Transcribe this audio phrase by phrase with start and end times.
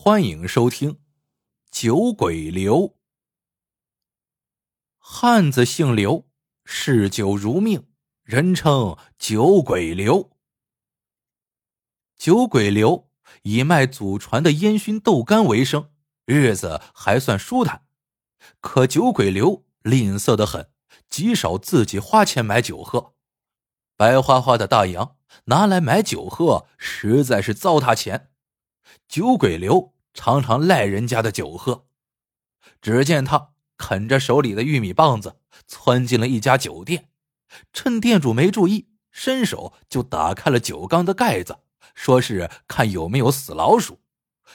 [0.00, 0.92] 欢迎收听
[1.72, 2.82] 《酒鬼刘》。
[4.96, 6.28] 汉子姓刘，
[6.64, 7.88] 嗜酒如命，
[8.22, 10.30] 人称酒鬼刘。
[12.16, 13.10] 酒鬼刘
[13.42, 15.90] 以卖祖传的烟熏豆干为生，
[16.24, 17.84] 日子还算舒坦。
[18.60, 20.70] 可酒鬼刘吝啬的很，
[21.10, 23.14] 极少自己花钱买酒喝。
[23.96, 28.30] 白花花的大洋拿来买酒喝，实在是糟蹋钱。
[29.08, 31.86] 酒鬼刘常常赖人家的酒喝。
[32.80, 37.10] 只见他啃着手里的玉米棒子，窜进了一家酒店，
[37.72, 41.58] 趁店主没注意，伸手就打开了酒缸的盖子，
[41.94, 44.00] 说是看有没有死老鼠。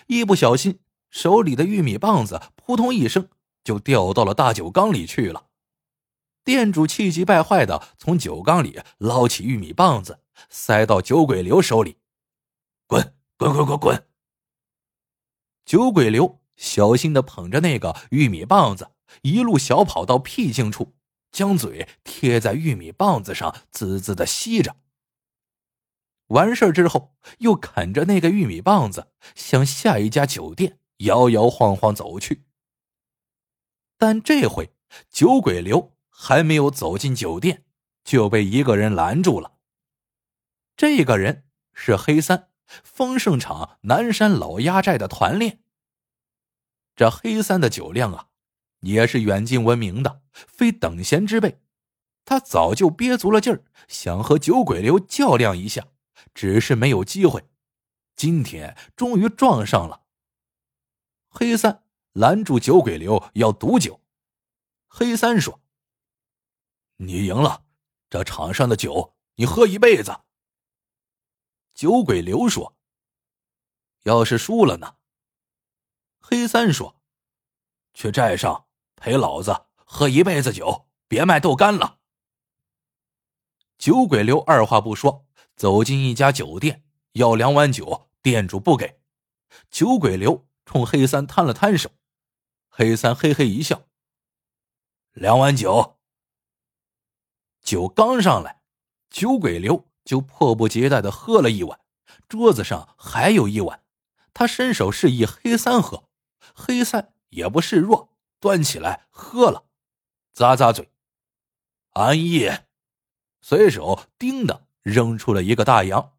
[0.08, 0.80] 一不小心，
[1.10, 3.30] 手里的玉米棒子扑通一声
[3.64, 5.48] 就掉到了大酒缸里去了。
[6.44, 11.98] 店主气急败坏的从酒缸里捞起玉米棒子，塞到酒鬼刘手里
[12.88, 14.08] ：“滚滚滚滚滚！”
[15.66, 20.94] 酒鬼刘小心的捧着那个玉米棒子，一路小跑到僻静处，
[21.32, 24.76] 将嘴贴在玉米棒子上，滋滋的吸着。
[26.28, 32.46] 完事之后，又啃着那个玉米棒子，向下一家酒店摇摇晃晃走去。
[33.98, 34.74] 但这回
[35.10, 37.66] 酒鬼刘还没有走进酒店，
[38.04, 39.54] 就被一个人拦住了。
[40.76, 42.50] 这个人是黑三。
[42.68, 45.64] 丰盛厂南山老鸭寨的团练。
[46.96, 48.28] 这黑三的酒量啊，
[48.82, 51.60] 也是远近闻名的，非等闲之辈。
[52.26, 55.88] 他早就憋足了劲儿，想和酒鬼刘较量一下，
[56.34, 57.50] 只是没有机会。
[58.16, 60.04] 今天终于撞上了。
[61.28, 64.02] 黑三拦住酒鬼刘要赌酒。
[64.88, 65.62] 黑三说
[66.98, 67.66] ：“你赢了，
[68.10, 70.22] 这场上的酒你喝一辈子。”
[71.74, 72.76] 酒鬼刘说
[74.04, 74.98] ：“要是输了呢？”
[76.22, 77.02] 黑三说
[77.94, 82.00] ：“去寨上陪老子喝一辈子酒，别卖豆干了。”
[83.78, 85.26] 酒鬼刘二话不说，
[85.56, 89.02] 走进一家酒店，要两碗酒，店主不给。
[89.70, 91.92] 酒鬼刘冲黑三摊了摊手，
[92.70, 93.88] 黑三嘿嘿一笑
[95.12, 96.00] ：“两碗酒。”
[97.62, 98.62] 酒刚上来，
[99.10, 99.90] 酒鬼刘。
[100.06, 101.80] 就迫不及待的喝了一碗，
[102.28, 103.84] 桌子上还有一碗，
[104.34, 106.10] 他伸手示意黑三喝，
[106.54, 108.10] 黑三也不示弱，
[108.40, 109.66] 端起来喝了，
[110.36, 110.92] 咂咂嘴，
[111.92, 112.52] 安逸，
[113.42, 116.14] 随手叮的扔出了一个大洋。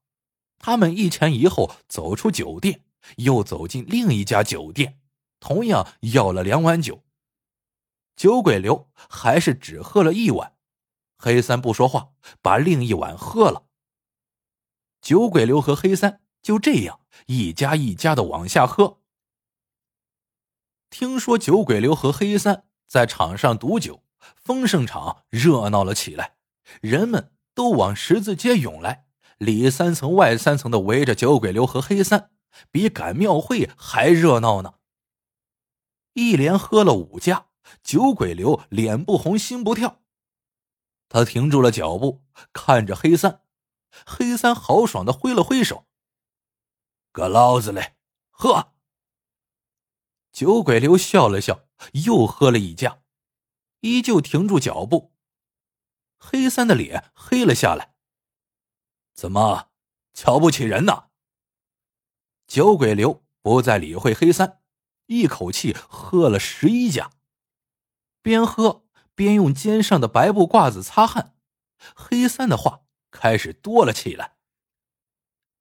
[0.58, 2.84] 他们一前一后走出酒店，
[3.16, 4.98] 又走进另一家酒店，
[5.38, 7.02] 同样要了两碗酒。
[8.16, 10.54] 酒鬼刘还是只喝了一碗，
[11.18, 13.66] 黑三不说话，把另一碗喝了。
[15.04, 19.00] 酒鬼刘和黑三就这样一家一家的往下喝。
[20.88, 24.02] 听说酒鬼刘和黑三在场上赌酒，
[24.34, 26.36] 丰盛场热闹了起来，
[26.80, 29.04] 人们都往十字街涌来，
[29.36, 32.30] 里三层外三层的围着酒鬼刘和黑三，
[32.70, 34.76] 比赶庙会还热闹呢。
[36.14, 37.48] 一连喝了五家，
[37.82, 40.00] 酒鬼刘脸不红心不跳，
[41.10, 42.22] 他停住了脚步，
[42.54, 43.42] 看着黑三。
[44.06, 45.86] 黑三豪爽的挥了挥手
[47.12, 47.96] ：“搁老子嘞，
[48.30, 48.72] 喝！”
[50.32, 51.68] 酒鬼刘笑了笑，
[52.04, 53.02] 又喝了一家，
[53.80, 55.14] 依旧停住脚步。
[56.18, 57.94] 黑三的脸黑了下来
[59.14, 59.70] ：“怎么，
[60.12, 61.10] 瞧不起人呢？”
[62.48, 64.60] 酒鬼刘不再理会黑三，
[65.06, 67.10] 一口气喝了十一家，
[68.22, 68.84] 边喝
[69.14, 71.36] 边用肩上的白布褂子擦汗。
[71.94, 72.83] 黑三的话。
[73.14, 74.32] 开始多了起来。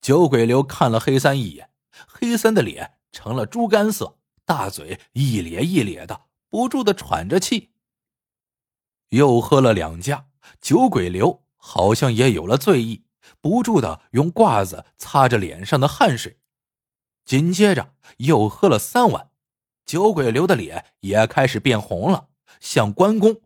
[0.01, 1.69] 酒鬼刘看了黑三一眼，
[2.07, 7.75] 黑三的脸成了猪肝色，大嘴一咧一咧的，不住的喘着气。
[9.09, 10.27] 又喝了两家，
[10.59, 13.05] 酒鬼刘好像也有了醉意，
[13.39, 16.39] 不住的用褂子擦着脸上的汗水。
[17.23, 19.29] 紧接着又喝了三碗，
[19.85, 22.29] 酒鬼刘的脸也开始变红了，
[22.59, 23.41] 像关公。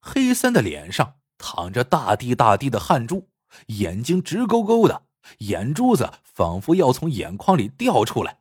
[0.00, 1.21] 黑三的脸上。
[1.42, 3.28] 淌着大滴大滴的汗珠，
[3.66, 5.08] 眼睛直勾勾的，
[5.38, 8.38] 眼珠子仿佛要从眼眶里掉出来。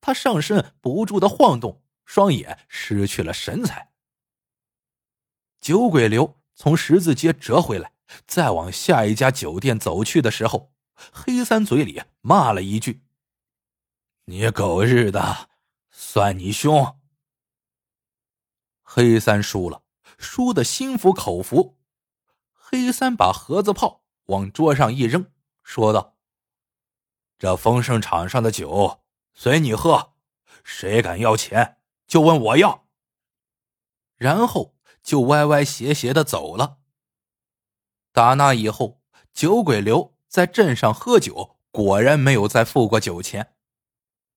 [0.00, 3.90] 他上身不住的晃动，双眼失去了神采。
[5.60, 7.92] 酒鬼刘从十字街折回来，
[8.26, 10.72] 再往下一家酒店走去的时候，
[11.12, 13.02] 黑三嘴里骂了一句
[14.26, 15.50] ：“你狗日的，
[15.90, 16.96] 算你凶！”
[18.82, 19.82] 黑三输了，
[20.18, 21.78] 输的心服口服。
[22.72, 25.30] 黑三把盒子炮往桌上一扔，
[25.62, 26.16] 说道
[27.38, 29.02] ：“这丰盛场上的酒
[29.34, 30.14] 随你喝，
[30.64, 31.76] 谁敢要钱
[32.06, 32.86] 就问我要。”
[34.16, 36.78] 然后就歪歪斜斜的走了。
[38.10, 39.02] 打那以后，
[39.34, 43.54] 酒鬼刘在镇上喝酒，果然没有再付过酒钱。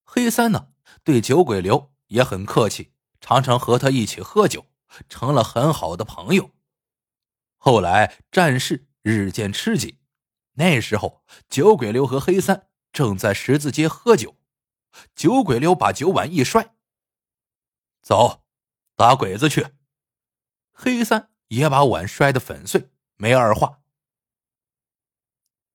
[0.03, 0.73] 黑三呢，
[1.05, 2.91] 对酒鬼刘也很客气，
[3.21, 4.65] 常常和他一起喝酒，
[5.07, 6.51] 成了很好的朋友。
[7.65, 9.97] 后来战事日渐吃紧，
[10.53, 14.37] 那时候酒鬼刘和黑三正在十字街喝酒，
[15.15, 16.75] 酒鬼刘把酒碗一摔，
[18.03, 18.43] 走，
[18.95, 19.65] 打鬼子去。
[20.71, 23.79] 黑三也把碗摔得粉碎，没二话。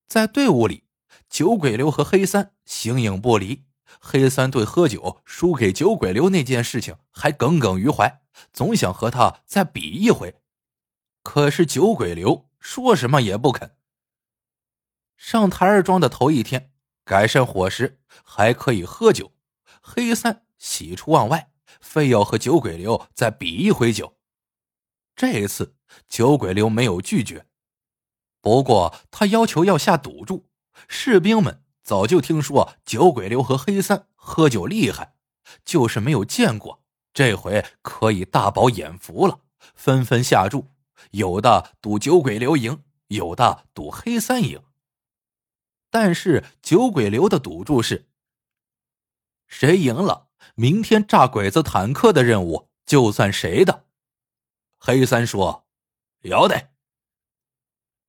[0.06, 0.84] 在队伍里，
[1.28, 3.64] 酒鬼刘和黑三形影不离。
[4.00, 8.22] 黑三对喝酒输给酒鬼刘那件事情还耿耿于怀，
[8.52, 10.39] 总想和他再比一回。
[11.22, 13.76] 可是酒鬼刘说什么也不肯。
[15.16, 16.72] 上台儿庄的头一天，
[17.04, 19.32] 改善伙食，还可以喝酒。
[19.82, 21.50] 黑三喜出望外，
[21.80, 24.16] 非要和酒鬼刘再比一回酒。
[25.14, 25.76] 这一次
[26.08, 27.46] 酒鬼刘没有拒绝，
[28.40, 30.48] 不过他要求要下赌注。
[30.88, 35.14] 士兵们早就听说酒鬼刘和黑三喝酒厉害，
[35.64, 36.82] 就是没有见过，
[37.12, 39.40] 这回可以大饱眼福了，
[39.74, 40.68] 纷纷下注。
[41.12, 44.62] 有的赌酒鬼刘赢，有的赌黑三赢。
[45.90, 48.08] 但是酒鬼刘的赌注是：
[49.46, 53.86] 谁赢了，明天炸鬼子坦克的任务就算谁的。
[54.78, 55.66] 黑三说
[56.22, 56.70] ：“要得。”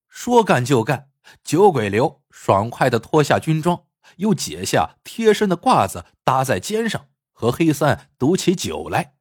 [0.07, 1.09] 说干就干，
[1.43, 9.15] 酒鬼刘爽快的脱下军装，又解下贴身的褂子搭在肩上，和黑三赌起酒来。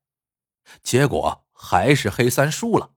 [0.82, 2.92] 结果还是黑三输了。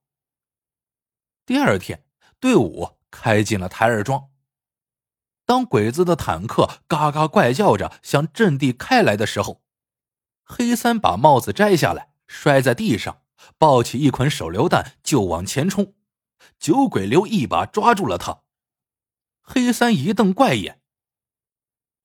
[1.54, 2.04] 第二天，
[2.40, 4.32] 队伍开进了台儿庄。
[5.46, 9.62] 当鬼子的坦克嘎嘎怪叫着向阵地开来的时候，
[10.42, 13.22] 黑三把帽子摘下来摔在地上，
[13.60, 15.94] 抱起一捆手榴弹就往前冲。
[16.58, 18.42] 酒鬼刘一把抓住了他。
[19.40, 20.82] 黑三一瞪怪眼：“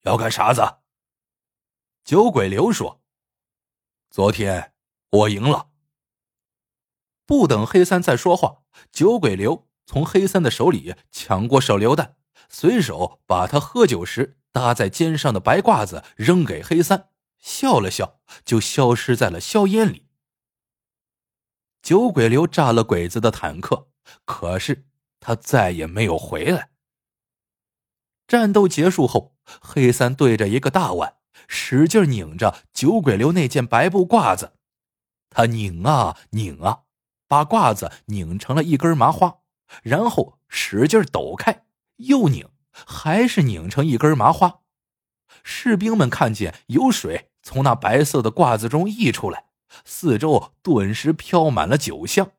[0.04, 0.80] 要干啥子？”
[2.04, 3.00] 酒鬼刘说
[4.12, 4.74] ：“昨天
[5.08, 5.70] 我赢了。”
[7.28, 12.16] 不等黑三再说话，酒鬼刘从黑三的手里抢过手榴弹，
[12.48, 20.06] 随手把他喝酒时搭在肩上的白褂子扔给黑三，笑了笑，就消失在了硝烟里。
[21.82, 23.90] 酒鬼刘炸了鬼子的坦克，
[24.24, 24.86] 可是
[25.20, 26.70] 他再也没有回来。
[28.26, 31.16] 战斗结束后，黑三对着一个大碗，
[31.46, 34.54] 使劲拧着酒鬼刘那件白布褂子，
[35.28, 36.84] 他拧啊拧啊。
[37.28, 39.38] 把褂子拧成了一根麻花，
[39.82, 41.66] 然后使劲抖开，
[41.96, 44.62] 又拧，还是拧成一根麻花。
[45.44, 49.50] 士兵们看见有水从那白色的褂子中溢出来，
[49.84, 52.32] 四周顿时飘满了酒香。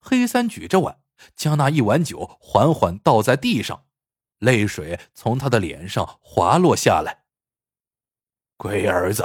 [0.00, 1.00] 黑三举着碗，
[1.34, 3.86] 将那一碗酒缓缓倒在地上，
[4.38, 7.24] 泪水从他的脸上滑落下来。
[8.56, 9.24] 龟儿子，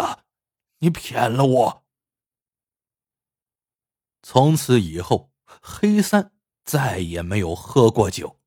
[0.79, 1.86] 你骗了我！
[4.29, 6.33] 从此以后，黑三
[6.65, 8.41] 再也没有喝过酒。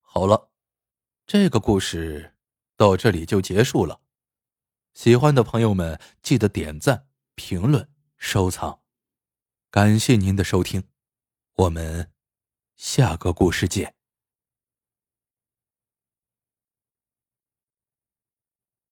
[0.00, 0.52] 好了，
[1.26, 2.36] 这个故事
[2.76, 4.00] 到这里就结束了。
[4.94, 8.80] 喜欢的朋友们记得点赞、评论、收藏，
[9.68, 10.88] 感谢您的收听，
[11.54, 12.12] 我们
[12.76, 13.97] 下个故事见。